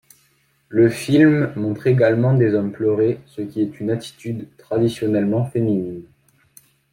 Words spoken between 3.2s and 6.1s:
ce qui est une attitude traditionnellement féminine.